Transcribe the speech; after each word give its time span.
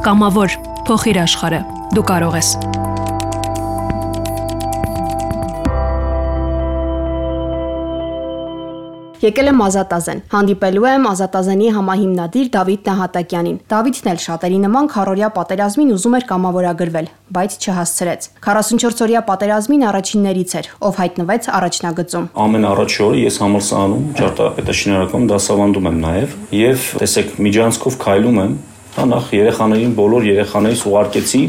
Կամավոր 0.00 0.54
փոխիր 0.88 1.18
աշխարհը։ 1.20 1.58
Դու 1.92 2.02
կարող 2.08 2.36
ես։ 2.38 2.50
Եկել 9.20 9.50
եմ 9.50 9.58
Ազատազեն։ 9.66 10.22
Հանդիպելու 10.32 10.86
եմ 10.88 11.08
Ազատազենի 11.10 11.66
համահիմնադիր 11.76 12.48
Դավիթ 12.54 12.88
Նահատակյանին։ 12.88 13.58
Դավիթն 13.74 14.08
էլ 14.14 14.22
շատերի 14.24 14.62
նման 14.62 14.88
քարորյա 14.94 15.28
պատերազմին 15.36 15.92
ուզում 15.98 16.16
էր 16.16 16.26
կամավորագրվել, 16.32 17.10
բայց 17.36 17.58
չհասցրեց։ 17.60 18.30
44-օրյա 18.48 19.22
պատերազմին 19.28 19.86
առաջիններից 19.90 20.56
էր, 20.56 20.72
ով 20.88 21.02
հայտնվեց 21.04 21.50
առաջնագծում։ 21.60 22.32
Ամեն 22.48 22.66
առաջ 22.70 22.96
օրը 23.04 23.20
ես 23.26 23.38
համալսարանում 23.44 24.08
ճարտարապետաշինարական 24.24 25.30
դասավանդում 25.36 25.92
եմ 25.92 26.02
նաև 26.08 26.36
եւ 26.56 26.90
տեսեք 27.04 27.38
միջանցքով 27.44 28.00
քայլում 28.00 28.40
եմ, 28.40 28.58
հա 28.96 29.04
նախ 29.10 29.26
երեխաներին 29.36 29.92
բոլոր 30.00 30.24
երեխաներից 30.30 30.80
ուղարկեցի 30.90 31.42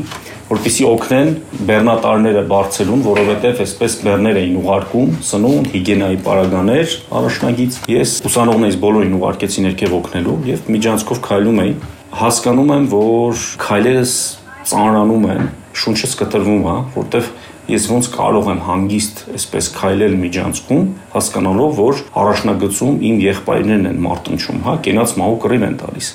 որպեսի 0.52 0.84
օգնեն 0.84 1.30
բեռնատարները 1.68 2.42
բարձելուն, 2.50 3.04
որովհետև 3.06 3.62
այսպես 3.64 3.94
բեռներ 4.04 4.40
էին 4.42 4.58
ուղարկում, 4.60 5.14
սնունդ, 5.30 5.70
հիգիենայի 5.76 6.18
պարագաներ 6.26 6.96
առաջնագից։ 7.22 7.78
Ես 7.94 8.16
ուսանողներից 8.28 8.78
բոլորին 8.84 9.16
ուղարկեցի 9.22 9.64
ներքև 9.68 9.96
օգնելու 10.02 10.36
եւ 10.52 10.68
միջանցքով 10.76 11.22
քայլում 11.32 11.62
էի։ 11.64 11.74
Հասկանում 12.22 12.74
եմ, 12.76 12.90
որ 12.92 13.46
քայլերս 13.64 14.16
ծանրանում 14.72 15.30
են, 15.32 15.48
շունչս 15.82 16.18
կտրվում, 16.20 16.66
հա, 16.68 16.76
որտեվ 17.00 17.32
ես 17.72 17.88
ոնց 17.92 18.08
կարող 18.16 18.50
եմ 18.52 18.62
հանգիստ 18.68 19.22
այսպես 19.32 19.70
քայլել 19.78 20.16
միջանցքում, 20.22 20.84
հասկանալով, 21.12 21.72
որ 21.82 22.02
առաջնագծում 22.22 22.98
իմ 23.12 23.22
եղբայրներն 23.26 23.90
են 23.92 24.00
մարտնչում, 24.06 24.60
հա, 24.66 24.76
կենաց 24.86 25.14
մահու 25.22 25.40
կռիվ 25.46 25.66
են 25.68 25.76
տալիս։ 25.82 26.10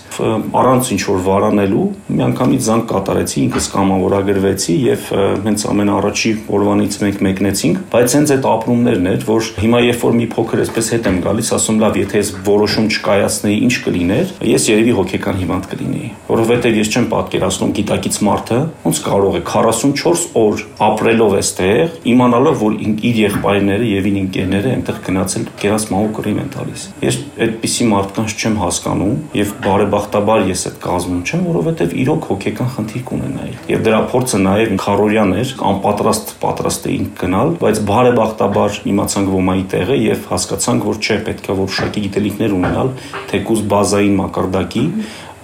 Առանց 0.61 0.91
ինչ 0.97 1.01
որ 1.07 1.21
վարանելու, 1.27 1.87
միանգամից 2.17 2.67
զանգ 2.67 2.87
կատարեցի, 2.93 3.39
ինքս 3.47 3.69
կամավորագրվեցի 3.77 4.77
եւ 4.87 5.09
հենց 5.47 5.67
ամենաառաջի 5.73 6.33
օրվանից 6.57 6.99
մենք 7.07 7.21
մեկնեցինք, 7.27 7.81
բայց 7.97 8.17
հենց 8.17 8.35
այդ 8.37 8.49
ապրումներն 8.57 9.11
էր, 9.13 9.27
որ 9.27 9.51
հիմա 9.67 9.83
երբ 9.87 10.07
որ 10.07 10.17
մի 10.17 10.27
փոքր 10.37 10.63
այսպես 10.67 10.91
հետ 10.97 11.09
եմ 11.11 11.19
գալիս, 11.27 11.53
ասում 11.57 11.81
լավ, 11.83 11.99
եթե 12.03 12.23
ես 12.23 12.33
որոշում 12.47 12.89
չկայացնեի, 12.97 13.59
ինչ 13.67 13.75
կլիներ, 13.87 14.35
ես 14.57 14.69
երևի 14.73 14.97
հոգեկան 14.97 15.41
հիվանդ 15.43 15.69
կլինեի, 15.73 16.11
որովհետեւ 16.37 16.75
ես 16.77 16.91
չեմ 16.93 17.07
պատկերացնում 17.13 17.71
գիտակից 17.77 18.17
մարդը 18.27 18.57
ոնց 18.83 18.99
կարող 19.07 19.37
է 19.39 19.41
44 19.47 20.25
օր 20.37 20.65
ապրելով 20.87 21.37
այստեղ, 21.39 21.95
իմանալով, 22.13 22.57
որ 22.61 22.75
իր 23.09 23.21
եղբայրները 23.23 23.87
եւ 23.89 24.09
իր 24.11 24.19
ընկերները 24.21 24.73
այնտեղ 24.77 24.99
գնացել 25.07 25.47
կերած 25.63 25.87
մահու 25.95 26.11
կռիվ 26.19 26.41
են 26.43 26.51
տալիս։ 26.57 26.85
Ես 27.07 27.19
այդպիսի 27.47 27.87
մարդկանց 27.93 28.35
չեմ 28.37 28.59
հասկանում 28.61 29.17
եւ 29.37 29.55
բարեբախտաբար 29.65 30.45
ես 30.51 30.65
այդ 30.67 30.79
կազմում 30.85 31.23
չեմ, 31.27 31.47
որովհետեւ 31.47 31.97
իրոք 32.05 32.29
հոգեկան 32.31 32.71
խնդիր 32.77 33.05
կունենայի։ 33.07 33.55
Եվ 33.73 33.85
դրա 33.87 34.01
փորձը 34.13 34.41
նաեւ 34.47 34.75
քարորյան 34.83 35.35
էր, 35.41 35.55
անպատրաստ 35.73 36.35
պատրաստ 36.43 36.89
էինք 36.93 37.21
գնալ, 37.23 37.55
բայց 37.63 37.81
բարեբախտաբար 37.91 38.81
իմացանք 38.93 39.33
ոմայի 39.37 39.65
տեղը 39.77 39.99
եւ 40.07 40.27
հասկացանք, 40.33 40.87
որ 40.87 41.01
չէ, 41.07 41.19
պետքա 41.27 41.57
որոշակի 41.61 42.05
գիտելիքներ 42.07 42.57
ունենալ, 42.57 42.93
թեկուզ 43.31 43.63
բազային 43.73 44.19
մակարդակի, 44.21 44.85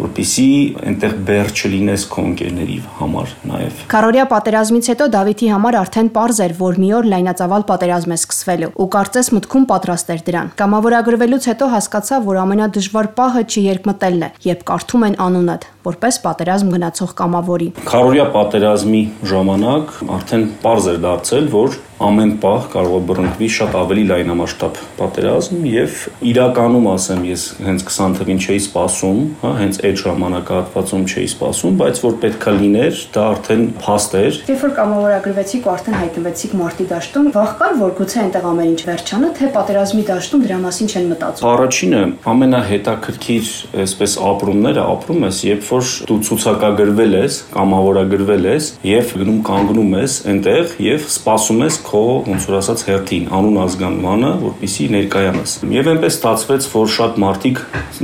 որpիսի 0.03 0.47
այնտեղ 0.83 1.15
բեր 1.29 1.51
չլինես 1.53 2.05
քո 2.13 2.25
ընկերների 2.33 2.79
համար 2.99 3.35
նաև։ 3.53 3.83
Կարորիա 3.93 4.25
պատերազմից 4.33 4.89
հետո 4.93 5.09
Դավիթի 5.15 5.51
համար 5.53 5.79
արդեն 5.83 6.11
པարզ 6.13 6.41
էր, 6.47 6.55
որ 6.59 6.81
մի 6.83 6.91
օր 6.99 7.09
լայնածավալ 7.13 7.67
պատերազմ 7.71 8.13
է 8.13 8.19
սկսվելու 8.19 8.73
ու 8.83 8.89
կարծես 8.97 9.31
մտքում 9.37 9.67
պատրաստ 9.73 10.13
էր 10.17 10.25
դրան։ 10.29 10.53
Կամավորագրվելուց 10.63 11.49
հետո 11.53 11.71
հասկացա, 11.77 12.21
որ 12.27 12.41
ամենադժվար 12.43 13.11
պահը 13.23 13.45
չերկմտելն 13.53 14.27
է, 14.27 14.33
երբ 14.53 14.67
կարդում 14.73 15.07
են 15.09 15.19
անունդ, 15.27 15.69
որպես 15.87 16.19
պատերազմ 16.27 16.75
գնացող 16.77 17.15
կամավորի։ 17.23 17.69
Կարորիա 17.89 18.27
պատերազմի 18.37 19.03
ժամանակ 19.33 19.97
արդեն 20.19 20.45
པարզ 20.63 20.93
էր 20.93 21.01
դարձել, 21.07 21.49
որ 21.53 21.81
ամեն 22.03 22.33
պահ 22.43 22.65
կարող 22.73 22.95
է 22.97 23.03
բռնկվի 23.09 23.49
շատ 23.57 23.75
ավելի 23.79 24.05
լայնամասշտաբ 24.11 24.79
պատերազմ 24.99 25.67
եւ 25.71 25.99
իրականում 26.33 26.87
ասեմ 26.93 27.21
ես 27.29 27.45
հենց 27.67 27.85
20 27.87 28.17
թվին 28.19 28.41
չէի 28.43 28.63
սպասում, 28.63 29.21
հա, 29.43 29.53
հենց 29.61 29.79
այդ 29.87 30.01
ժամանակահատվածում 30.03 31.05
չէի 31.13 31.29
սպասում, 31.33 31.77
բայց 31.83 32.01
որ 32.03 32.17
պետքա 32.23 32.55
լիներ, 32.59 32.99
դա 33.15 33.27
արդեն 33.33 33.63
փաստ 33.83 34.17
էր։ 34.23 34.41
Երբ 34.51 34.65
որ 34.67 34.75
կամավորագրվեցիք 34.79 35.69
ու 35.69 35.73
արդեն 35.73 35.99
հայտնվեցիք 36.03 36.57
մարտի 36.63 36.87
դաշտում, 36.93 37.31
վաղ 37.39 37.55
կար 37.63 37.79
որ 37.83 37.95
գուցե 38.03 38.19
այնտեղ 38.23 38.49
ամեն 38.51 38.73
ինչ 38.73 38.83
վերջանա, 38.91 39.31
թե 39.39 39.53
պատերազմի 39.53 40.05
դաշտում 40.11 40.43
դրա 40.43 40.59
մասին 40.63 40.93
չեն 40.93 41.09
մտածում։ 41.13 41.49
Առաջինը 41.53 42.03
ամենահետաքրքիր 42.33 43.53
այսպես 43.83 44.17
ապրումները 44.33 44.87
ապրում 44.93 45.27
ես, 45.29 45.43
երբ 45.53 45.67
որ 45.73 45.91
դու 46.09 46.19
ցուցակագրվել 46.29 47.17
ես, 47.19 47.39
կամավորագրվել 47.57 48.49
ես 48.51 48.69
եւ 48.87 49.13
գնում 49.23 49.41
կանգնում 49.49 49.97
ես 49.99 50.17
այնտեղ 50.33 50.75
եւ 50.87 51.07
սպասում 51.13 51.65
ես 51.67 51.79
քո 51.89 52.05
ոնց 52.29 52.47
որ 52.51 52.59
ասած 52.61 52.85
հերթին, 52.89 53.27
անուն 53.39 53.59
ազգանմանը, 53.63 54.33
որպիսի 54.43 54.89
ներկայանաս։ 54.97 55.57
Եվ 55.73 55.91
այնպես 55.93 56.17
ստացվեց, 56.19 56.71
որ 56.77 56.93
շատ 56.99 57.21
մարդիկ 57.23 57.63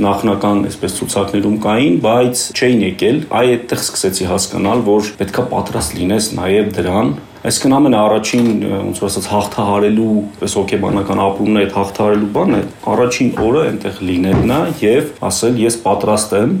նախնական 0.09 0.61
այսպես 0.69 0.99
ցուցակներում 0.99 1.57
կային, 1.69 1.97
բայց 2.05 2.45
չէին 2.59 2.85
եկել։ 2.89 3.23
Այ 3.39 3.47
այդտեղ 3.55 3.83
սկսեցի 3.85 4.29
հասկանալ, 4.33 4.85
որ 4.89 5.11
պետքա 5.19 5.47
պատրաստ 5.53 5.97
լինես 5.99 6.31
նաև 6.39 6.71
դրան, 6.79 7.17
Այսինքն 7.39 7.73
ամենաառաջին 7.77 8.47
ոնց 8.67 8.97
որ 8.99 9.05
ասած 9.07 9.27
հաղթահարելու, 9.31 10.15
այս 10.43 10.55
հոգեբանական 10.59 11.21
ապրումն 11.23 11.59
է 11.59 11.61
այդ 11.61 11.75
հաղթահարելու 11.77 12.27
բանը, 12.35 12.59
առաջին 12.93 13.29
օրը 13.45 13.61
այնտեղ 13.69 14.01
լինելն 14.09 14.51
է 14.51 14.57
եւ 14.83 15.13
ասել 15.29 15.61
ես 15.63 15.77
պատրաստ 15.85 16.35
եմ, 16.35 16.57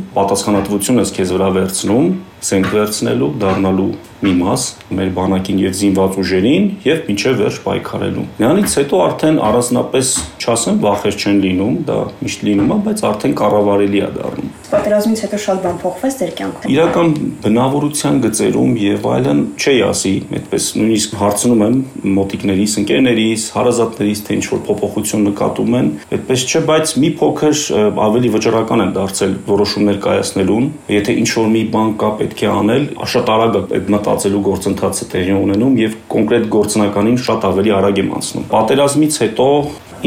պատասխանատվությունը 0.99 1.15
քեզ 1.15 1.31
վրա 1.35 1.47
վերցնում, 1.55 2.07
սենք 2.43 2.67
վերցնելու, 2.73 3.29
դառնալու 3.39 3.87
մի 4.19 4.31
մաս 4.39 4.63
մեր 4.99 5.11
բանակին 5.15 5.59
եւ 5.63 5.73
զինված 5.79 6.17
ուժերին 6.19 6.65
եւ 6.83 6.97
մինչեւ 7.07 7.37
վերջ 7.39 7.59
պայքարելու։ 7.63 8.25
Նրանից 8.39 8.75
հետո 8.79 8.99
արդեն 9.05 9.39
առանձնապես 9.49 10.11
չասեմ 10.43 10.79
վախեր 10.83 11.19
չեն 11.19 11.39
լինում, 11.45 11.75
դա 11.87 11.99
միշտ 12.19 12.45
լինում 12.49 12.69
է, 12.69 12.79
բայց 12.89 13.03
արդեն 13.09 13.35
կառավարելի 13.39 13.99
է 13.99 14.09
դառնում։ 14.19 14.28
Պատերազմից 14.69 15.21
հետո 15.25 15.37
շատ 15.41 15.61
բան 15.63 15.77
փոխվեց 15.81 16.15
ձեր 16.19 16.31
կյանքում։ 16.37 16.71
Իրական 16.73 17.13
բնավորության 17.41 18.17
գծերում 18.25 18.73
եւ 18.79 19.07
այլն 19.09 19.39
չի 19.57 19.73
ասի, 19.87 20.11
այդպես 20.39 20.67
նույնիսկ 20.77 21.15
հարցնում 21.19 21.63
եմ 21.65 21.79
մոտիկներիս, 22.19 22.75
ընկերներիս, 22.81 23.45
հարազատներիս, 23.55 24.21
թե 24.29 24.37
ինչ 24.37 24.45
որ 24.53 24.61
փոփոխություն 24.69 25.25
նկատում 25.29 25.77
են, 25.79 25.89
այդպես 26.19 26.45
չէ, 26.45 26.61
բայց 26.69 26.93
մի 27.01 27.09
փոքր 27.17 27.63
ավելի 28.05 28.31
վճռական 28.37 28.85
են 28.85 28.93
դարձել 28.99 29.33
որոշումներ 29.49 29.99
կայացնելուն։ 30.05 30.69
Եթե 30.99 31.17
ինչ 31.19 31.29
որ 31.39 31.51
մի 31.57 31.63
բան 31.73 31.93
կա 31.99 32.09
պետք 32.21 32.43
է 32.45 32.49
անել, 32.59 32.87
շատ 33.09 33.33
արագ 33.33 33.57
է 33.59 33.63
այդ 33.79 33.93
մտածելու 33.97 34.43
գործընթացը 34.49 35.09
տեղի 35.17 35.37
ունենում 35.39 35.77
եւ 35.79 35.95
կոնկրետ 36.13 36.49
գործնականին 36.53 37.21
շատ 37.25 37.47
ավելի 37.49 37.73
արագ 37.79 38.01
եմ 38.03 38.11
անցնում։ 38.19 38.49
Պատերազմից 38.53 39.19
հետո 39.25 39.47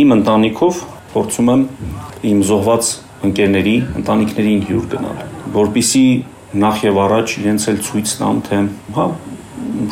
իմ 0.02 0.14
ընտանիքով 0.22 0.82
փորձում 1.12 1.50
եմ 1.52 1.64
իմ 2.32 2.44
զոհված 2.48 2.92
ընկերների, 3.28 3.74
ընտանիքներին 4.02 4.62
հյուր 4.68 4.86
գնալ, 4.92 5.20
որpիսի 5.56 6.04
նախ 6.62 6.82
եւ 6.86 7.00
առաջ 7.02 7.34
իրենց 7.42 7.66
էլ 7.72 7.78
ցույց 7.88 8.14
տամ, 8.22 8.40
թե 8.48 8.62
հա 8.96 9.06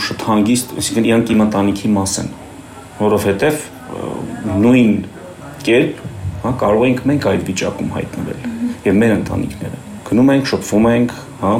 շատ 0.07 0.25
հանգիստ, 0.31 0.75
այսինքն 0.81 1.11
իրանք 1.11 1.35
իմ 1.35 1.45
ընտանիքի 1.47 1.93
մաս 1.97 2.17
են, 2.21 2.33
որովհետեւ 3.01 3.69
նույն 4.65 4.97
կերպ 5.69 6.03
հա 6.47 6.57
կարող 6.65 6.89
ենք 6.91 7.07
մենք 7.11 7.31
այդ 7.35 7.47
վիճակում 7.51 7.95
հայտնվել 8.01 8.45
եւ 8.91 9.01
մեր 9.05 9.17
ընտանիքները 9.21 9.81
գնում 10.11 10.31
ենք, 10.35 10.47
շփվում 10.51 10.87
ենք, 10.91 11.13
հա, 11.39 11.51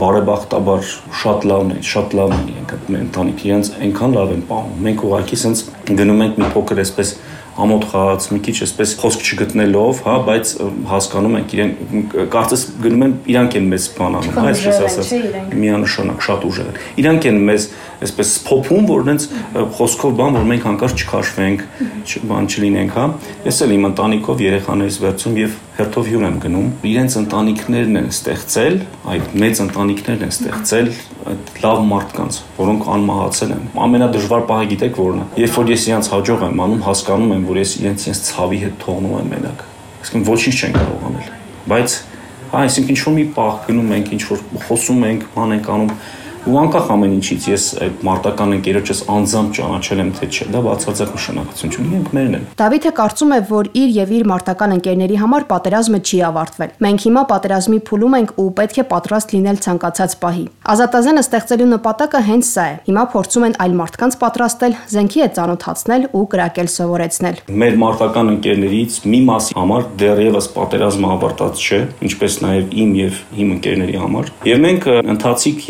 բարեբախտաբար 0.00 0.86
շատ 1.20 1.42
լավն 1.50 1.72
է, 1.74 1.80
շատ 1.84 2.14
լավն 2.16 2.38
է 2.38 2.44
իրենք 2.52 2.70
այդ 2.72 2.86
ընտանիքը, 2.98 3.44
իրենց 3.50 3.68
այնքան 3.84 4.14
լավ 4.16 4.32
են 4.32 4.44
պահում։ 4.48 4.78
Մենք 4.86 5.02
ուղղակի 5.08 5.38
sense 5.42 5.66
գնում 6.00 6.22
ենք 6.24 6.40
մի 6.40 6.48
փոքր 6.54 6.80
այսպես 6.86 7.12
ամոթ 7.52 7.84
խաղաց, 7.92 8.26
մի 8.32 8.38
քիչ 8.46 8.54
այսպես 8.64 8.92
խոսք 9.02 9.24
չգտնելով, 9.28 9.98
հա, 10.06 10.14
բայց 10.28 10.52
հասկանում 10.88 11.34
ենք 11.38 11.54
իրեն 11.56 11.72
կարծես 12.32 12.62
գնում 12.80 13.04
են 13.06 13.14
իրանք 13.32 13.56
են 13.60 13.66
մեզ 13.72 13.88
բան 13.98 14.16
անում, 14.22 14.38
հա, 14.38 14.44
այսպես 14.52 14.80
ասած, 14.88 15.10
միանշանակ 15.62 16.24
շատ 16.28 16.46
ուժեղ 16.48 16.70
են։ 16.72 16.80
Իրանք 17.02 17.28
են 17.28 17.40
մեզ 17.52 17.66
այսպես 18.02 18.30
փոփում, 18.48 18.86
որ 18.88 19.04
նենց 19.08 19.26
խոսքով 19.76 20.14
բան, 20.18 20.38
որ 20.38 20.46
մենք 20.52 20.64
հանկարծ 20.68 21.02
չքաշվենք, 21.02 21.66
բան 22.32 22.48
չլինենք, 22.52 22.96
հա։ 22.96 23.04
Ես 23.46 23.60
էլ 23.62 23.74
իմ 23.76 23.86
ընտանիքով 23.92 24.42
երեխաներից 24.42 24.98
վերցում 25.02 25.36
եւ 25.42 25.60
հերթով 25.76 26.08
հյուր 26.12 26.24
եմ 26.26 26.38
գնում։ 26.42 26.66
Իրենց 26.92 27.14
ընտանիքներն 27.22 28.00
են 28.02 28.08
ստեղծել, 28.12 28.76
այդ 29.12 29.36
մեծ 29.42 29.62
ընտանիքներն 29.62 30.26
են 30.26 30.32
ստեղծել 30.32 30.90
այդ 31.32 31.41
լավ 31.62 31.82
մարդկանց, 31.88 32.38
որոնք 32.58 32.86
անմահացել 32.92 33.52
են։ 33.56 33.66
Ամենադժվար 33.86 34.42
պահը 34.50 34.66
գիտեք 34.72 34.98
որն 35.02 35.20
է։ 35.22 35.26
Երբ 35.42 35.58
որ 35.58 35.70
ես 35.72 35.84
իրենց 35.88 36.08
հաջող 36.12 36.44
եմ 36.48 36.62
անում, 36.66 36.82
հասկանում 36.86 37.34
եմ, 37.36 37.44
որ 37.52 37.60
ես 37.62 37.74
իրենց 37.82 38.06
իրենց 38.06 38.22
ցավի 38.28 38.58
հետ 38.62 38.74
թողնում 38.82 39.14
եմ 39.22 39.30
մենակ։ 39.32 39.62
Այսինքն 40.02 40.26
ոչինչ 40.32 40.56
չեն 40.62 40.74
կարող 40.78 41.06
անել։ 41.12 41.30
Բայց 41.72 41.96
հա, 42.52 42.62
այսինքն 42.62 42.92
ինչ 42.92 43.00
որ 43.02 43.14
մի 43.16 43.26
պահ 43.36 43.54
գնում 43.68 43.92
ենք, 43.96 44.10
ինչ 44.12 44.22
որ 44.32 44.42
խոսում 44.66 45.04
ենք, 45.08 45.26
ման 45.36 45.54
ենք 45.56 45.70
անում, 45.72 45.92
ու 46.42 46.56
անկախ 46.58 46.88
ամեն 46.90 47.12
ինչից 47.16 47.44
ես 47.46 47.64
այդ 47.86 48.00
մարտական 48.06 48.54
ընկերոջս 48.56 49.00
անձամբ 49.14 49.52
ճանաչել 49.58 50.00
եմ 50.02 50.08
թե 50.16 50.26
չէ, 50.26 50.46
դա 50.50 50.62
բացարձակ 50.66 51.12
նշանակություն 51.14 51.72
չունի, 51.72 51.90
ենք 51.98 52.08
մերն 52.16 52.34
են։ 52.38 52.46
Դավիթը 52.58 52.92
կարծում 52.98 53.32
է, 53.32 53.38
որ 53.52 53.68
իր 53.78 53.92
եւ 53.98 54.12
իր 54.16 54.24
մարտական 54.32 54.74
ընկերների 54.76 55.18
համար 55.22 55.46
պատերազմը 55.52 56.00
չի 56.02 56.18
ավարտվել։ 56.32 56.72
Մենք 56.82 57.06
հիմա 57.06 57.22
պատերազմի 57.30 57.78
փուլում 57.86 58.16
ենք 58.18 58.32
ու 58.42 58.48
պետք 58.58 58.80
է 58.82 58.84
պատրաստ 58.90 59.34
լինել 59.36 59.60
ցանկացած 59.62 60.16
պահի։ 60.22 60.44
Ազատազենը 60.72 61.22
ստեղծելու 61.22 61.70
նպատակը 61.72 62.22
հենց 62.26 62.50
սա 62.52 62.66
է։ 62.72 62.74
Հիմա 62.90 63.04
փորձում 63.12 63.46
են 63.46 63.56
այլ 63.62 63.76
մարդկանց 63.82 64.18
պատրաստել, 64.22 64.76
զենքի 64.92 65.22
հետ 65.22 65.36
ծանոթացնել 65.38 66.06
ու 66.12 66.24
կրակել 66.32 66.68
սովորեցնել։ 66.72 67.40
Մեր 67.62 67.78
մարտական 67.82 68.32
ընկերներից 68.32 68.98
մի 69.12 69.20
մասի 69.30 69.56
համար 69.58 69.88
դեռևս 70.02 70.48
պատերազմը 70.56 71.12
ավարտած 71.12 71.62
չէ, 71.62 71.80
ինչպես 72.08 72.38
նաև 72.42 72.76
իմ 72.82 72.94
եւ 73.02 73.20
իմ 73.42 73.52
ընկերների 73.56 73.98
համար։ 74.02 74.32
Եվ 74.52 74.62
մենք 74.62 74.88
ընթացիկ 75.12 75.62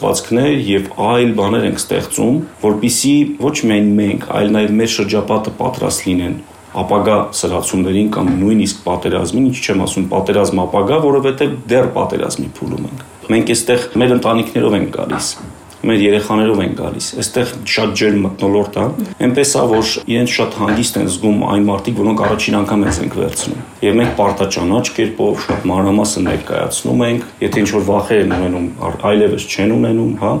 ենթակառուցվածքներ 0.00 0.54
եւ 0.64 0.86
այլ 0.96 1.32
բաներ 1.36 1.66
ենք 1.68 1.80
ստեղծում, 1.80 2.36
որpիսի 2.62 3.12
ոչ 3.40 3.56
միայն 3.68 3.90
մենք, 3.98 4.24
այլ 4.32 4.52
նաև 4.56 4.72
մեր 4.80 4.90
շրջապատը 4.94 5.52
պատրաստ 5.60 6.06
լինեն 6.08 6.36
ապագա 6.80 7.16
սրացումներին 7.36 8.10
կամ 8.14 8.32
նույնիսկ 8.40 8.82
պատերազմին, 8.86 9.46
ինչ 9.50 9.60
չեմ 9.60 9.84
ասում 9.84 10.08
պատերազմ 10.14 10.64
ապագա, 10.64 11.00
որովհետև 11.04 11.56
դեռ 11.70 11.90
պատերազմի 11.98 12.50
փուլում 12.60 12.84
ենք։ 12.90 13.06
Մենք 13.30 13.54
այստեղ 13.56 13.88
մեր 14.00 14.14
ընտանիքներով 14.20 14.78
ենք 14.80 14.94
գալիս 14.96 15.34
մեր 15.80 16.02
երեխաներով 16.04 16.58
են 16.60 16.74
գալիս։ 16.76 17.06
Այստեղ 17.22 17.52
շատ 17.72 17.94
ջերմ 18.00 18.24
մտնոլորտ 18.26 18.74
է։ 18.80 18.84
Էնպես 19.26 19.52
է, 19.56 19.62
որ 19.70 19.92
իրենց 20.12 20.34
շատ 20.36 20.58
հանգիստ 20.60 20.98
են 21.00 21.08
զգում 21.14 21.44
այն 21.50 21.64
մարդիկ, 21.70 21.96
որոնք 22.00 22.22
առաջին 22.26 22.58
անգամ 22.60 22.84
են 22.84 23.00
ենք 23.00 23.16
վերցնում։ 23.20 23.62
Եվ 23.86 23.96
մենք 24.00 24.12
պարտաճանաչ 24.20 24.84
կերպով 25.00 25.40
շատ 25.46 25.66
մանրամասն 25.70 26.28
ներկայացնում 26.30 27.04
ենք, 27.08 27.26
եթե 27.40 27.64
ինչ-որ 27.64 27.86
վախեր 27.90 28.20
են 28.20 28.36
ունենում, 28.40 28.68
այլևս 29.10 29.48
չեն 29.50 29.74
ունենում, 29.80 30.12
հա, 30.20 30.32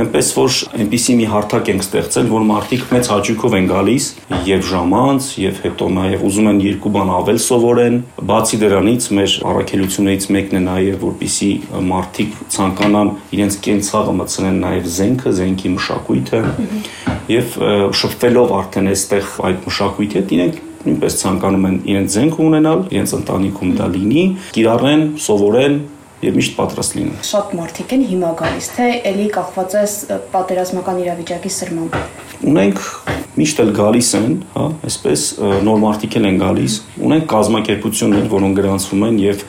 այնպես 0.00 0.28
որ 0.36 0.54
այնպիսի 0.78 1.14
մի 1.18 1.26
հարթակ 1.32 1.68
ենք 1.72 1.84
ստեղծել, 1.84 2.28
որ 2.32 2.44
մարդիկ 2.48 2.84
մեծ 2.92 3.10
հաճույքով 3.12 3.56
են 3.58 3.68
գալիս 3.72 4.06
եւ 4.48 4.64
ժամանց 4.70 5.28
եւ 5.42 5.60
հետո 5.66 5.88
նաեւ 5.98 6.24
ուզում 6.28 6.50
են 6.52 6.60
երկու 6.64 6.92
բան 6.96 7.12
ավել 7.18 7.40
սովորեն։ 7.44 7.98
Բացի 8.32 8.60
դրանից 8.62 9.08
մեր 9.18 9.36
առաքելություններից 9.52 10.26
մեկն 10.36 10.58
է 10.58 10.62
նաեւ 10.66 11.06
որպիսի 11.06 11.52
մարդիկ 11.92 12.42
ցանկանան 12.56 13.14
իրենց 13.36 13.60
կենցաղը 13.68 14.16
մտցնեն 14.22 14.60
նաեւ 14.64 14.90
զենքը, 14.96 15.36
զենքի 15.42 15.72
մշակույթը 15.76 16.42
եւ 17.32 17.56
շփվելով 18.02 18.54
արդեն 18.62 18.92
այստեղ 18.92 19.32
այդ 19.52 19.66
մշակույթի 19.68 20.22
հետ 20.22 20.36
իրենք 20.36 20.60
նույնպես 20.82 21.16
ցանկանում 21.20 21.66
են 21.68 21.74
իրենց 21.92 22.14
զենք 22.16 22.38
ունենալ, 22.42 22.80
իրենց 22.90 23.12
ընտանիքում 23.18 23.74
դա 23.78 23.86
լինի, 23.92 24.24
կիրառեն, 24.56 25.04
սովորեն 25.22 25.76
եւ 26.22 26.36
միշտ 26.38 26.54
պատրաստ 26.58 26.98
լինեն։ 26.98 27.22
Շատ 27.26 27.54
մարդիկ 27.58 27.94
են 27.96 28.04
հիմա 28.12 28.30
գալիս, 28.42 28.68
թե 28.76 28.86
ելի 29.10 29.26
կախված 29.36 29.74
է 29.82 29.84
պատերազմական 30.36 31.02
իրավիճակի 31.02 31.52
սրմամբ։ 31.56 31.98
Ունենք 32.42 32.80
միշտ 33.32 33.60
էլ 33.62 33.70
գալիս 33.76 34.08
են, 34.18 34.32
հա, 34.52 34.64
այսպես 34.88 35.22
նոր 35.64 35.78
մարդիկ 35.82 36.16
են 36.20 36.38
գալիս։ 36.42 36.74
Ունենք 37.06 37.26
կազմակերպություններ, 37.32 38.26
որոնք 38.32 38.58
գրանցվում 38.58 39.04
են 39.08 39.20
եւ 39.22 39.44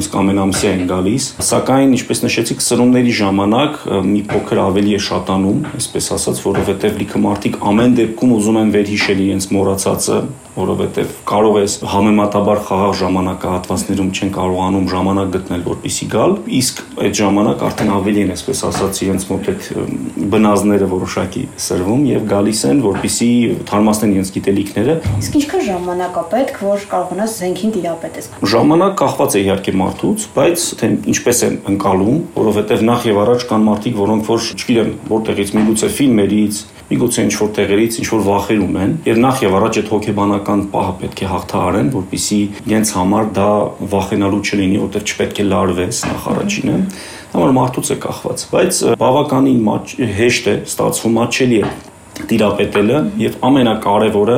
իսկ 0.00 0.16
ամենամսյա 0.20 0.70
են 0.76 0.84
գալիս, 0.92 1.26
սակայն 1.50 1.92
ինչպես 1.96 2.22
նշեցիք, 2.24 2.64
սրումների 2.64 3.12
ժամանակ 3.20 3.84
մի 4.06 4.22
փոքր 4.32 4.62
ավելի 4.66 4.96
է 4.96 5.02
շատանում, 5.10 5.60
այսպես 5.76 6.10
ասած, 6.16 6.42
որովհետեւ 6.46 6.98
լիքը 7.02 7.22
մարդիկ 7.26 7.60
ամեն 7.72 7.96
դեպքում 8.00 8.34
ուզում 8.36 8.60
են 8.62 8.72
վերհիշել 8.76 9.22
իրենց 9.26 9.48
մոռացածը, 9.56 10.18
որովհետև 10.56 11.16
կարող 11.28 11.56
ես 11.60 11.72
համեմատաբար 11.92 12.60
խաղաղ 12.64 12.94
ժամանակահատվածներում 13.02 14.12
չեն 14.16 14.30
կարողանում 14.36 14.86
ժամանակ 14.92 15.32
գտնել 15.36 15.66
որպիսի 15.66 16.08
գալ, 16.16 16.36
իսկ 16.56 16.82
այդ 17.06 17.16
ժամանակ 17.20 17.62
արդեն 17.66 17.90
ավելի 17.96 18.22
են, 18.24 18.30
այսպես 18.36 18.62
ասած, 18.70 19.00
իրենց 19.06 19.26
մոտ 19.30 19.48
այդ 19.52 19.66
բնազները 20.32 20.88
որոշակի 20.92 21.42
սրվում 21.66 22.04
եւ 22.10 22.26
գալիս 22.32 22.62
են, 22.70 22.80
որպիսի 22.86 23.30
թարմացնեն 23.70 24.14
իրենց 24.16 24.30
գիտելիքները։ 24.36 24.96
Իսկ 25.20 25.36
ինչքան 25.40 25.64
ժամանակ 25.66 26.16
է 26.16 26.24
պետք, 26.32 26.60
որ 26.66 26.86
կարողանաս 26.92 27.36
զենքին 27.42 27.74
դիապետես։ 27.76 28.30
Ժամանակ 28.56 28.96
կախված 29.02 29.36
է 29.36 29.42
իհարկե 29.46 29.76
մարդուց, 29.82 30.26
բայց 30.36 30.64
թե 30.80 30.90
ինչպես 31.16 31.42
են 31.46 31.58
ընկալում, 31.76 32.22
որովհետև 32.36 32.86
նախ 32.90 33.06
եւ 33.10 33.20
առաջ 33.26 33.46
կան 33.52 33.66
մարդիկ, 33.66 34.00
որոնք 34.06 34.30
որ, 34.32 34.48
չգիտեմ, 34.56 34.90
որտեղից 35.12 35.54
միգուցե 35.56 35.92
ֆիլմերից, 35.96 36.64
միգուցե 36.86 37.22
ինչ 37.26 37.34
որ 37.40 37.48
տեղերից 37.56 37.96
ինչ 37.98 38.06
որ 38.12 38.20
վախեր 38.26 38.60
ունեն 38.62 38.92
եւ 39.08 39.16
նախ 39.24 39.40
եւ 39.42 39.54
առաջ 39.58 39.78
այդ 39.80 39.88
հոգեբանական 39.90 40.60
պահը 40.70 40.92
պետք 41.00 41.22
է 41.24 41.30
հաղթահարեն, 41.32 41.88
որpիսի 41.96 42.38
իրենց 42.62 42.92
համար 42.96 43.26
դա 43.38 43.48
վախենալու 43.96 44.42
չլինի, 44.46 44.78
որտեղ 44.84 45.06
չպետք 45.10 45.40
է 45.42 45.46
լարվես 45.50 46.02
նախ 46.12 46.30
առաջինը 46.36 46.78
համար 47.36 47.52
մարդուց 47.56 47.92
է 47.92 47.98
կախված, 48.06 48.46
բայց 48.54 48.80
բավականին 49.02 49.68
հեշտ 50.20 50.48
է 50.52 50.56
ստացվում, 50.70 51.20
մաչելի 51.20 51.60
է 51.60 51.74
տիրապետելը 52.16 53.00
եւ 53.20 53.34
ամենակարևորը 53.44 54.36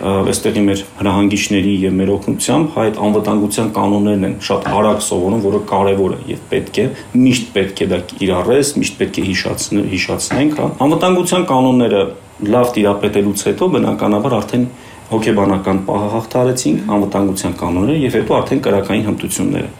այստեղի 0.00 0.62
մեր 0.66 0.82
հրահանգիչների 0.98 1.74
եւ 1.84 1.94
մեր 2.00 2.12
օգնությամբ 2.16 2.76
հայ 2.76 2.86
անվտանգության 3.06 3.70
կանոններն 3.76 4.26
են 4.28 4.36
շատ 4.46 4.68
արագ 4.80 5.04
սովորում, 5.06 5.42
որը 5.46 5.60
կարևոր 5.70 6.16
է 6.16 6.20
եւ 6.32 6.40
պետք 6.50 6.80
է 6.80 6.86
միշտ 7.24 7.52
պետք 7.56 7.82
է 7.84 7.88
դա 7.90 8.00
կիրառես, 8.12 8.72
միշտ 8.80 8.98
պետք 9.00 9.20
է 9.20 9.26
հիշացնել, 9.30 9.84
հիշացնենք, 9.94 10.56
հա։ 10.60 10.70
Անվտանգության 10.86 11.46
կանոնները 11.50 12.02
լավ 12.50 12.72
տիրապետելուց 12.78 13.44
հետո 13.50 13.70
բնականաբար 13.76 14.38
արդեն 14.40 14.66
հոգեբանական 15.10 15.84
պահը 15.90 16.10
հաղթարեցինք, 16.16 16.90
անվտանգության 16.96 17.56
կանոնները 17.60 18.02
եւ 18.06 18.18
հետո 18.20 18.40
արդեն 18.40 18.66
կրակային 18.66 19.08
հմտությունները 19.10 19.79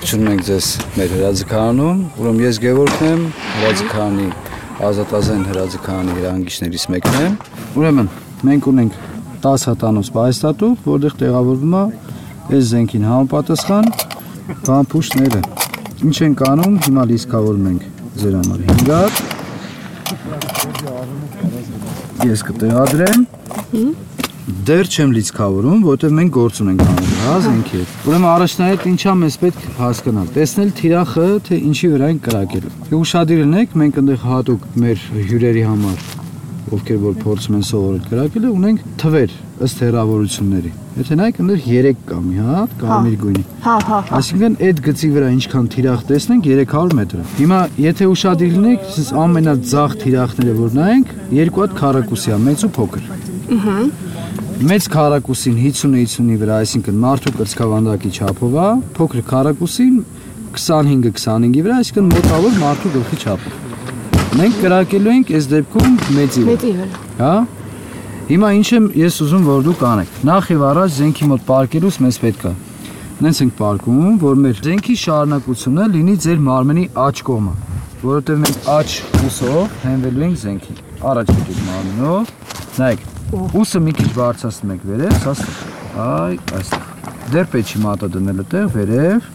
Շնորհ 0.00 0.30
ենք 0.32 0.44
ձեզ 0.46 0.66
մեր 0.96 1.10
հրաձգանում, 1.12 1.98
ուրեմն 2.16 2.40
ես 2.40 2.58
Գևորգն 2.62 3.04
եմ, 3.04 3.20
հրաձգանի 3.56 4.28
ազատազեն 4.88 5.42
հրաձգանի 5.50 6.14
հրանգիչներից 6.16 6.84
մեկն 6.94 7.16
է։ 7.20 7.26
Ուրեմն 7.76 8.08
մենք 8.48 8.62
ունենք 8.72 8.92
10 9.44 9.66
հատանոց 9.68 10.08
բայստատու, 10.16 10.72
որտեղ 10.86 11.12
տեղավորվում 11.20 11.74
է 11.76 11.84
այս 12.48 12.64
զենքին 12.70 13.04
համապատասխան 13.10 13.86
բամփուշները։ 14.70 15.40
Ինչ 16.08 16.16
են 16.24 16.34
կանում, 16.40 16.74
հիմա 16.88 17.02
լիցքավորում 17.12 17.66
ենք 17.70 17.82
ձեր 18.24 18.34
համար 18.40 18.58
5 18.72 18.88
հատ։ 18.96 19.14
Ես 22.30 22.40
կտեղադրեմ 22.48 23.20
դեռ 24.68 24.88
չեմ 24.90 25.12
լիցքավորում, 25.16 25.82
որովհետև 25.86 26.14
մենք 26.18 26.32
գործ 26.36 26.60
ունենք 26.64 26.82
անում, 26.84 27.10
հա, 27.20 27.34
զենքի 27.44 27.80
հետ։ 27.80 27.92
Ուրեմն 28.10 28.28
առաջնահերթ 28.30 28.86
ինչա 28.90 29.14
մեզ 29.20 29.36
պետք 29.42 29.66
հասկանալ, 29.80 30.30
տեսնել 30.36 30.72
թիրախը, 30.80 31.26
թե 31.48 31.60
ինչի 31.70 31.90
վրա 31.94 32.08
են 32.10 32.22
կրակել։ 32.26 32.66
Եվ 32.90 32.96
ուշադիր 33.00 33.42
լինեք, 33.44 33.76
մենք 33.80 34.00
այնտեղ 34.00 34.24
հատուկ 34.30 34.66
մեր 34.84 35.04
հյուրերի 35.30 35.64
համար, 35.70 36.08
ովքեր 36.70 36.98
որ 37.02 37.14
փորձում 37.20 37.56
են 37.58 37.64
սովորել 37.66 38.02
կրակելը, 38.10 38.50
ունենք 38.60 38.82
թվեր 39.00 39.32
ըստ 39.60 39.80
հեռավորությունների։ 39.84 40.70
Եթե 41.00 41.16
նայեք, 41.20 41.40
այնտեղ 41.40 41.64
3 41.64 41.98
կա 42.10 42.18
մի 42.20 42.44
հատ, 42.46 42.74
կարմիր 42.80 43.16
գույնի։ 43.20 43.42
Հա, 43.64 43.74
հա, 43.88 43.98
հա։ 44.10 44.18
Այսինքն 44.20 44.56
այդ 44.68 44.82
գծի 44.86 45.10
վրա 45.14 45.30
ինչքան 45.36 45.68
թիրախ 45.74 46.04
տեսնենք 46.10 46.48
300 46.50 46.96
մետր։ 47.00 47.24
Հիմա 47.40 47.60
եթե 47.84 48.08
ուշադիր 48.10 48.54
լինեք, 48.56 48.86
ասես 48.90 49.10
ամենաձախ 49.24 49.96
թիրախները 50.04 50.54
որ 50.60 50.78
նայենք, 50.80 51.16
երկու 51.40 51.64
հատ 51.64 51.76
քառակուսի 51.80 52.34
է, 52.34 52.40
մեծ 52.50 52.64
ու 52.66 52.72
փոքր։ 52.80 53.10
Ահա 53.50 53.78
մեծ 54.60 54.86
քառակուսին 54.92 55.54
50-50-ի 55.56 56.34
վրա, 56.40 56.56
այսինքն 56.60 56.96
մարդու 57.00 57.30
կրծքավանդակի 57.38 58.10
չափով 58.12 58.56
է, 58.60 58.64
փոքր 58.98 59.22
քառակուսին 59.30 59.94
25-ը 60.52 61.14
25-ի 61.16 61.62
վրա, 61.64 61.76
այսինքն 61.80 62.10
մոտավոր 62.10 62.58
մարդու 62.60 62.92
գլխի 62.96 63.18
չափով։ 63.24 63.54
Մենք 64.40 64.58
կրակելու 64.60 65.14
ենք 65.16 65.32
այս 65.38 65.48
դեպքում 65.54 65.96
մեծի 66.18 66.44
վրա։ 66.44 66.50
Մեծի 66.50 66.72
վրա։ 66.80 67.00
Հա։ 67.20 67.32
Հիմա 68.30 68.50
ինչ 68.60 68.68
եմ 68.76 68.90
ես 69.00 69.16
ուզում 69.24 69.46
որ 69.48 69.64
դուք 69.70 69.84
անեք։ 69.90 70.18
Նախ 70.28 70.50
եւ 70.52 70.66
առաջ 70.70 70.92
զենքի 71.00 71.30
մոտ 71.30 71.46
պարկելուց 71.48 71.98
մեզ 72.04 72.20
պետք 72.20 72.44
է 72.50 72.52
նենց 73.20 73.40
ենք 73.44 73.56
պարկում, 73.58 74.12
որ 74.20 74.38
մեր 74.44 74.60
զենքի 74.64 74.94
շարունակությունը 75.00 75.88
լինի 75.96 76.14
ձեր 76.24 76.38
մարմնի 76.46 76.84
աջ 77.04 77.20
կողմը, 77.26 77.54
որովհետեւ 78.04 78.38
մենք 78.44 78.68
աջ 78.76 78.94
ուսով 79.28 79.74
հենվելու 79.84 80.24
ենք 80.30 80.40
զենքին։ 80.44 80.80
Առաջ 81.10 81.32
եկեք 81.36 81.60
մարմնով։ 81.66 82.32
Նայեք, 82.80 83.09
Ուսը 83.30 83.78
մի 83.78 83.92
քիչ 83.94 84.08
բարձրացնում 84.16 84.70
եք 84.74 84.86
վերև, 84.88 85.12
սաստիկ։ 85.22 85.58
Այ, 86.02 86.38
այստեղ։ 86.58 86.86
Դեռ 87.30 87.44
պետք 87.52 87.68
չի 87.70 87.82
մատը 87.84 88.08
դնել 88.16 88.40
այդտեղ 88.42 88.64
վերև։ 88.74 89.28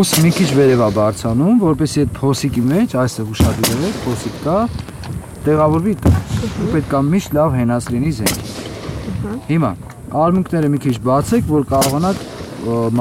Ուսը 0.00 0.22
մի 0.24 0.30
քիչ 0.38 0.46
վերև 0.56 0.84
է 0.84 0.88
բարձանում, 0.96 1.58
որպեսզի 1.64 2.04
այդ 2.04 2.14
փոսիկի 2.16 2.62
մեջ, 2.70 2.94
այստեղ 3.02 3.34
ուշադրել 3.34 3.84
եք, 3.90 3.98
փոսիկ 4.06 4.38
կա, 4.46 4.56
տեղավորվի 5.44 5.94
դա։ 6.00 6.14
Ու 6.64 6.70
պետք 6.72 6.96
է 6.96 7.02
միշտ 7.12 7.36
լավ 7.36 7.58
հենաց 7.60 7.90
լինի 7.92 8.14
զենքը։ 8.20 9.36
Հիմա 9.52 9.72
արմունկները 10.24 10.72
մի 10.72 10.82
քիչ 10.84 10.96
բացեք, 11.04 11.46
որ 11.52 11.68
կարողանաք 11.74 12.24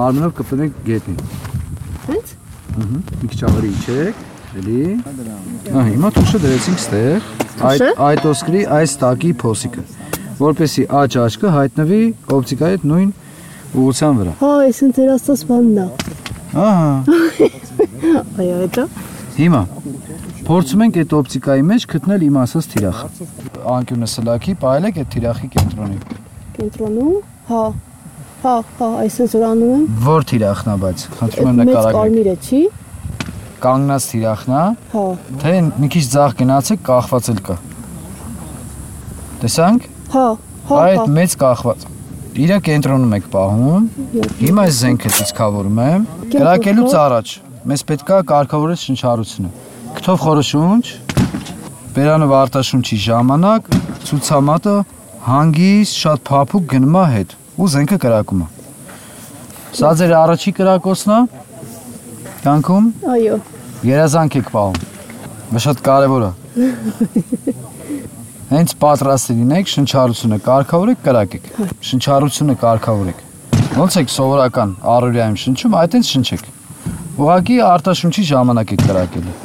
մարմնով 0.04 0.36
կպնեք 0.42 0.78
գետնին։ 0.84 1.20
Հենց։ 2.10 2.38
Ահա, 2.74 3.02
մի 3.24 3.32
քիչ 3.32 3.42
ավելի 3.48 3.74
իջեք, 3.80 4.24
էլի։ 4.60 4.82
Ահա, 5.74 5.84
հիմա 5.90 6.10
թուշը 6.18 6.40
դրեցինք 6.44 6.82
ստեղ 6.84 7.28
այդ 7.70 7.84
այդ 8.08 8.26
ոսկրի 8.30 8.62
այս 8.78 8.96
տակի 9.04 9.32
փոսիկը 9.44 9.84
որպեսի 10.44 10.84
աճ 11.00 11.18
աչքը 11.24 11.54
հայտնվի 11.58 12.02
օպտիկայի 12.38 12.78
հետ 12.78 12.86
նույն 12.92 13.10
ուղղության 13.74 14.20
վրա 14.20 14.34
Հա, 14.44 14.52
այսին 14.68 14.94
ձեր 14.98 15.12
աստած 15.14 15.44
բանն 15.50 15.80
է։ 15.84 15.88
ահա 16.64 16.92
Այո, 18.44 18.58
հետո 18.64 18.88
Հիմա 19.34 19.62
փորձում 20.46 20.84
ենք 20.84 20.98
այդ 21.02 21.14
օպտիկայի 21.18 21.64
մեջ 21.70 21.86
գտնել 21.94 22.24
իմ 22.28 22.36
ասած 22.44 22.66
թիրախը։ 22.74 23.28
Անկյունը 23.74 24.10
սլաքի, 24.14 24.54
ողելեք 24.62 25.00
այդ 25.02 25.10
թիրախի 25.14 25.48
կենտրոնին։ 25.54 26.02
կենտրոնում, 26.58 27.16
հա, 27.50 27.64
հա, 28.44 28.56
հա, 28.78 28.90
այսպես 29.06 29.36
որ 29.40 29.46
անում 29.50 29.72
եմ։ 29.74 29.86
Որ 30.04 30.28
թիրախն 30.34 30.70
է, 30.74 30.76
բայց 30.84 31.06
խնդրում 31.18 31.50
եմ 31.50 31.58
Մեծ 31.62 31.70
նկարագրեք։ 31.72 31.98
կարմիրը 31.98 32.36
չի։ 32.44 32.62
Կանգնած 33.64 34.08
թիրախն 34.12 34.54
է, 34.54 34.64
Հա, 34.94 35.04
թե 35.44 35.54
մի 35.80 35.90
քիչ 35.94 36.04
ձախ 36.14 36.36
գնացեք, 36.42 36.82
կախված 36.90 37.30
էլ 37.34 37.40
կա։ 37.48 37.56
Տեսանք։ 39.44 39.88
հա, 40.14 40.26
հա, 40.70 40.82
Այդ 40.84 41.14
մեծ 41.18 41.36
կախված։ 41.44 41.86
Իրա 42.44 42.58
կենտրոնում 42.66 43.16
եք 43.18 43.26
պահում։ 43.34 43.88
Հիմա 44.42 44.64
այս 44.68 44.78
զենքը 44.84 45.10
ցուցկավորում 45.18 45.82
եմ։ 45.84 46.06
Կրակելուց 46.34 46.96
առաջ 47.04 47.34
մեզ 47.72 47.84
պետքա 47.90 48.18
կարգավորել 48.34 48.80
շնչառությունը։ 48.84 49.52
Քթով 49.94 50.18
խորը 50.24 50.44
շունչ, 50.50 50.86
բերանով 51.94 52.34
արտաշունչի 52.40 52.98
ժամանակ 53.04 53.70
ցուցամատը 54.10 54.76
հանգիստ 55.28 56.00
շատ 56.04 56.24
փափուկ 56.28 56.66
գնում 56.74 56.98
է 57.00 57.06
հետ 57.14 57.36
ու 57.54 57.70
զենքը 57.74 58.00
կրակում 58.04 58.44
է։ 58.44 58.48
Սա 59.78 59.92
ձեր 60.02 60.16
առաջի 60.24 60.54
կրակոցն 60.58 61.14
է։ 61.14 61.20
Կյանքում 62.44 62.90
Այո։ 63.14 63.38
երազանք 63.84 64.36
եք 64.40 64.48
պահում։ 64.54 65.60
շատ 65.64 65.82
կարևոր 65.84 66.24
է։ 66.24 66.32
Հենց 68.54 68.74
պատրաստ 68.84 69.32
լինեք, 69.34 69.70
շնչառությունը 69.74 70.38
կարգավորեք, 70.46 71.00
կրակեք։ 71.04 71.48
Շնչառությունը 71.90 72.56
կարգավորեք։ 72.64 73.24
Ոնց 73.74 73.98
եք 74.04 74.14
սովորական 74.14 74.76
առօրյայում 74.94 75.38
շնչում, 75.44 75.78
այդտենց 75.82 76.12
շնչեք։ 76.14 76.44
Ուղղակի 77.24 77.58
արտաշունչի 77.74 78.24
ժամանակ 78.30 78.74
եք 78.78 78.84
կրակելու։ 78.88 79.36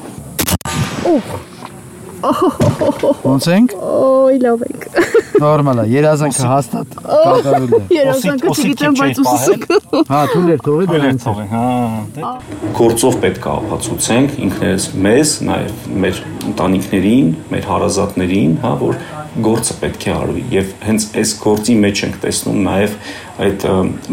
Ոնց 3.28 3.48
ենք։ 3.54 3.76
Ոյ, 3.78 4.38
լավ 4.44 4.66
եք։ 4.68 5.07
Նորմալ 5.42 5.82
է, 5.82 5.84
երազանքը 5.92 6.48
հաստատ 6.52 6.96
կատարվել 7.04 7.74
է։ 7.78 7.80
Երազանքը 7.94 8.54
չգիտեմ, 8.54 8.96
բայց 8.98 9.20
ուսուսը։ 9.22 9.78
Հա, 10.08 10.22
թույլ 10.32 10.62
թողի 10.66 10.88
դրանց։ 10.92 11.26
Հա, 11.52 12.32
գործով 12.78 13.18
պետք 13.24 13.48
է 13.48 13.52
ապացուցենք 13.54 14.36
ինքներս 14.48 14.88
մեզ, 15.08 15.34
նաև 15.48 15.86
մեր 16.04 16.22
ընտանիքներին, 16.52 17.32
մեր 17.54 17.70
հարազատներին, 17.72 18.58
հա, 18.64 18.74
որ 18.82 19.00
գործը 19.44 19.74
պետք 19.80 20.04
է 20.08 20.12
արվի 20.14 20.42
եւ 20.52 20.70
հենց 20.88 21.04
այս 21.20 21.32
գործի 21.42 21.74
մեջ 21.84 22.02
ենք 22.06 22.16
տեսնում 22.22 22.58
նաև 22.66 22.94
այդ 23.38 23.66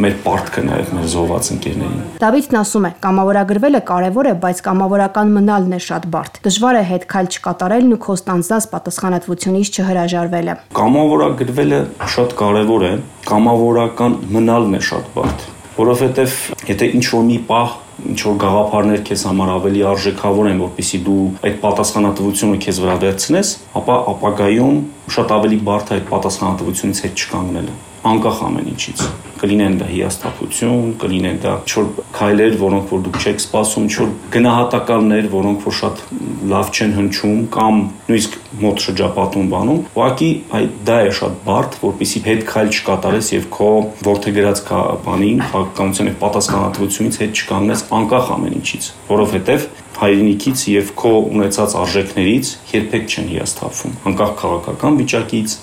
մեր 0.06 0.18
պարտքը 0.26 0.64
նաև 0.66 0.92
մեր 0.96 1.08
զոհված 1.14 1.50
ընկերներին։ 1.56 2.04
Դավիթն 2.22 2.60
ասում 2.62 2.86
է. 2.86 2.92
կամավորագրվելը 3.06 3.82
կարևոր 3.90 4.30
է, 4.30 4.34
բայց 4.46 4.62
կամավորական 4.68 5.34
մնալն 5.36 5.74
է 5.76 5.80
շատ 5.86 6.08
բարդ։ 6.14 6.40
Դժվար 6.46 6.76
է 6.76 6.84
հետ 6.92 7.08
քայլ 7.16 7.32
չկատարելն 7.36 7.96
ու 7.96 8.02
քո 8.06 8.18
ստանձնած 8.22 8.68
պատասխանատվությունից 8.76 9.72
չհրաժարվելը։ 9.76 10.58
Կամավորագրվելը 10.78 11.82
շատ 12.16 12.38
կարևոր 12.46 12.86
է, 12.86 12.94
կամավորական 13.26 14.20
մնալն 14.36 14.78
է 14.78 14.84
շատ 14.92 15.10
բարդ, 15.18 15.50
որովհետև 15.80 16.38
եթե 16.70 16.94
ինչ 17.00 17.06
որ 17.16 17.28
մի 17.32 17.40
պահ 17.50 17.74
ինչ 18.04 18.20
որ 18.28 18.40
գաղափարներ 18.44 19.04
քեզ 19.08 19.22
համար 19.30 19.52
ավելի 19.56 19.84
արժեքավոր 19.92 20.50
են, 20.52 20.64
որpիսի 20.66 21.00
դու 21.06 21.20
այդ 21.48 21.60
պատասխանատվությունը 21.64 22.60
քեզ 22.66 22.82
վրա 22.86 22.96
վերցնես, 23.06 23.54
ապա 23.82 24.00
ապագայում 24.16 24.82
շատ 25.16 25.38
ավելի 25.40 25.62
բարդ 25.70 25.94
է 25.94 26.00
այդ 26.00 26.10
պատասխանատվությունից 26.12 27.06
հետ 27.06 27.24
չկանգնելը 27.26 27.78
անկախ 28.12 28.44
ամեն 28.50 28.76
ինչից 28.76 29.08
կլինեն 29.42 29.78
դա 29.82 29.88
հիասթափություն, 29.92 30.92
կլինեն 31.02 31.40
դա 31.44 31.54
չոր 31.66 31.88
քայլեր, 32.16 32.58
որոնք 32.62 32.92
որ 32.96 33.04
դուք 33.06 33.20
չեք 33.22 33.42
սպասում, 33.44 33.88
չոր 33.96 34.12
գնահատականներ, 34.36 35.30
որոնք 35.36 35.66
որ 35.66 35.76
շատ 35.80 36.04
լավ 36.52 36.72
չեն 36.76 36.96
հնչում 36.96 37.40
կամ 37.56 37.80
նույնիսկ 38.10 38.38
մոտ 38.66 38.84
շրջապատում 38.86 39.48
բանում, 39.56 39.80
ուղղակի 39.96 40.30
այդ 40.60 40.76
դա 40.88 40.98
է 41.06 41.14
շատ 41.20 41.40
բարդ, 41.46 41.80
որpիսի 41.86 42.22
հետ 42.26 42.46
քայլ 42.52 42.70
չկատարես 42.76 43.32
եւ 43.36 43.48
քո 43.56 43.72
որթե 44.06 44.36
գրած 44.36 44.62
բանին, 45.06 45.42
քաղաքականության 45.52 46.12
եւ 46.12 46.20
պատասխանատվությունից 46.26 47.20
հետ 47.26 47.42
չկանգնես 47.42 47.84
անկախ 48.00 48.32
ամեն 48.36 48.56
ինչից, 48.62 48.92
որովհետեւ 49.10 49.68
հայրենիքից 49.96 50.64
եւ 50.72 50.90
քո 51.00 51.12
ունեցած 51.36 51.76
արժեքներից 51.82 52.50
երբեք 52.74 53.06
չեն 53.16 53.30
հիասթափվում, 53.32 53.94
անկախ 54.12 54.34
քաղաքական 54.42 54.98
վիճակից, 55.00 55.56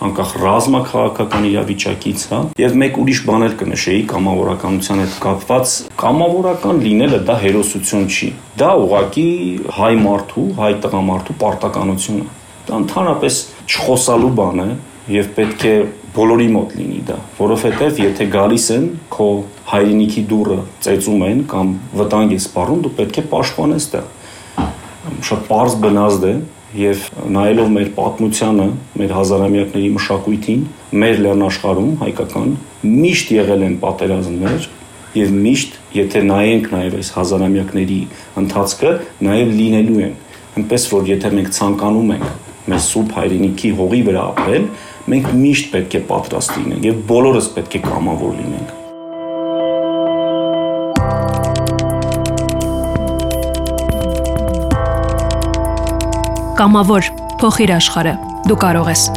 անկախ 0.00 0.30
ռազմաքաղաքական 0.40 1.46
իրավիճակից, 1.50 2.22
հա։ 2.30 2.40
Եվ 2.60 2.76
մեկ 2.80 2.98
ուրիշ 3.02 3.18
բան 3.28 3.44
էլ 3.46 3.54
կնշեի 3.60 4.02
կամավորականության 4.10 5.02
հետ 5.02 5.16
կապված, 5.24 5.72
կամավորական 6.00 6.80
լինելը 6.86 7.18
դա 7.28 7.36
հերոսություն 7.44 8.06
չի։ 8.08 8.28
Դա 8.60 8.70
ուղակի 8.84 9.26
հայ 9.76 9.92
մարդու, 10.00 10.46
հայ 10.60 10.70
տղամարդու 10.84 11.36
պարտականություն 11.44 12.22
է։ 12.24 12.28
Դա 12.70 12.78
ընդհանրապես 12.80 13.40
չխոսալու 13.68 14.32
բան 14.40 14.62
է 14.64 14.68
եւ 15.20 15.28
պետք 15.36 15.66
է 15.68 15.74
բոլորի 16.14 16.46
մոտ 16.54 16.72
լինի 16.74 17.00
դա, 17.06 17.16
որովհետեւ 17.38 17.98
եթե 18.02 18.24
գալիս 18.32 18.64
են 18.74 18.86
քո 19.14 19.26
հայրենիքի 19.70 20.22
դուրը 20.30 20.56
ծեծում 20.86 21.22
են 21.28 21.42
կամ 21.50 21.68
վտանգ 22.00 22.34
է 22.34 22.38
սպառում, 22.40 22.80
դու 22.86 22.92
պետք 22.98 23.20
է 23.20 23.24
պաշտպանես 23.30 23.86
դա։ 23.92 24.02
Շատ 25.28 25.44
པարզ 25.46 25.76
բնազդ 25.84 26.26
է 26.30 26.34
եւ 26.76 27.06
նայելով 27.34 27.70
մեր 27.74 27.88
պատմությանը, 27.96 28.66
մեր 29.00 29.14
հազարամյակների 29.16 29.88
մշակույթին, 29.96 30.60
մեր 31.02 31.22
լեռնաշխարհում 31.24 31.96
հայկական 32.04 32.52
միշտ 32.86 33.32
եղել 33.34 33.64
են 33.66 33.74
պատերազմներ 33.82 34.68
եւ 35.18 35.32
միշտ, 35.34 35.78
եթե 35.98 36.22
նայենք 36.30 36.68
նաեւ 36.70 36.96
այս 37.00 37.12
հազարամյակների 37.16 38.00
ընթացքը, 38.44 38.92
նաեւ 39.26 39.54
լինելու 39.58 40.02
են։ 40.06 40.16
Այնպես 40.60 40.88
որ 40.94 41.10
եթե 41.10 41.32
մենք 41.40 41.54
ցանկանում 41.58 42.12
ենք 42.16 42.50
մեր 42.70 42.84
սուրբ 42.86 43.16
հայրենիքի 43.18 43.72
հողի 43.80 44.02
վրա 44.10 44.26
ապրել, 44.30 44.68
մենք 45.10 45.32
միշտ 45.44 45.72
պետք 45.74 45.96
է 45.98 46.04
պատրաստ 46.10 46.60
լինենք 46.60 46.86
եւ 46.90 47.00
բոլորս 47.10 47.50
պետք 47.56 47.80
է 47.80 47.82
կամավոր 47.90 48.38
լինենք։ 48.42 48.79
Կամավոր 56.60 57.06
փոխիր 57.40 57.70
աշխարհը։ 57.78 58.12
Դու 58.44 58.60
կարող 58.60 58.92
ես։ 58.92 59.08